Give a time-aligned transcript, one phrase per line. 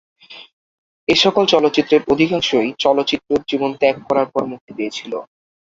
[1.07, 5.13] এ সকল চলচ্চিত্রের অধিকাংশই চলচ্চিত্র জীবন ত্যাগ করার পর মুক্তি পেয়েছিল।